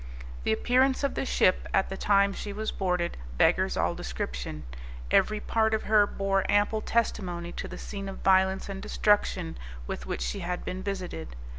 The 0.45 0.51
appearance 0.51 1.03
of 1.03 1.13
the 1.13 1.27
ship, 1.27 1.67
at 1.75 1.89
the 1.89 1.95
time 1.95 2.33
she 2.33 2.51
was 2.53 2.71
boarded, 2.71 3.17
beggars 3.37 3.77
all 3.77 3.93
description; 3.93 4.63
every 5.11 5.39
part 5.39 5.75
of 5.75 5.83
her 5.83 6.07
bore 6.07 6.43
ample 6.49 6.81
testimony 6.81 7.53
of 7.63 7.69
the 7.69 7.77
scene 7.77 8.09
of 8.09 8.17
violence 8.17 8.67
and 8.67 8.81
destruction 8.81 9.59
with 9.85 10.07
which 10.07 10.21
she 10.21 10.39
had 10.39 10.65
been 10.65 10.81
visited. 10.81 11.35